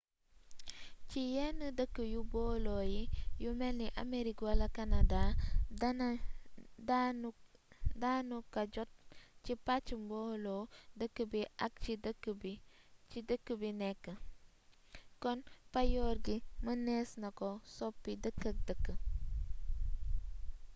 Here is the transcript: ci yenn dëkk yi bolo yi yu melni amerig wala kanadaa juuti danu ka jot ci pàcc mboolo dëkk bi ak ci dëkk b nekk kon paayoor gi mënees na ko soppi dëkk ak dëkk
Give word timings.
ci 1.09 1.21
yenn 1.35 1.59
dëkk 1.77 1.95
yi 2.11 2.19
bolo 2.33 2.75
yi 2.93 3.01
yu 3.43 3.49
melni 3.59 3.87
amerig 4.01 4.37
wala 4.47 4.67
kanadaa 4.77 5.29
juuti 5.79 7.29
danu 8.01 8.37
ka 8.53 8.61
jot 8.73 8.91
ci 9.43 9.53
pàcc 9.65 9.87
mboolo 10.03 10.55
dëkk 10.99 11.17
bi 11.31 11.41
ak 11.65 11.73
ci 13.11 13.19
dëkk 13.29 13.47
b 13.61 13.61
nekk 13.81 14.05
kon 15.21 15.39
paayoor 15.73 16.17
gi 16.25 16.37
mënees 16.65 17.09
na 17.21 17.29
ko 17.39 17.49
soppi 17.75 18.11
dëkk 18.23 18.41
ak 18.51 18.57
dëkk 18.67 18.85